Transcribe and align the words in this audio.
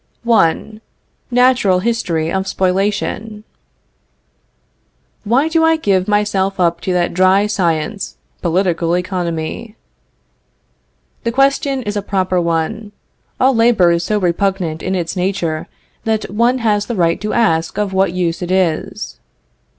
I. 0.27 0.79
NATURAL 1.29 1.81
HISTORY 1.81 2.31
OF 2.31 2.47
SPOLIATION. 2.47 3.43
Why 5.25 5.47
do 5.47 5.63
I 5.63 5.75
give 5.75 6.07
myself 6.07 6.59
up 6.59 6.81
to 6.81 6.93
that 6.93 7.13
dry 7.13 7.45
science, 7.45 8.17
political 8.41 8.95
economy? 8.97 9.75
The 11.23 11.31
question 11.31 11.83
is 11.83 11.95
a 11.95 12.01
proper 12.01 12.41
one. 12.41 12.93
All 13.39 13.53
labor 13.55 13.91
is 13.91 14.03
so 14.03 14.19
repugnant 14.19 14.81
in 14.81 14.95
its 14.95 15.15
nature 15.15 15.67
that 16.03 16.31
one 16.31 16.57
has 16.57 16.87
the 16.87 16.95
right 16.95 17.21
to 17.21 17.33
ask 17.33 17.77
of 17.77 17.93
what 17.93 18.11
use 18.11 18.41
it 18.41 18.49
is. 18.49 19.19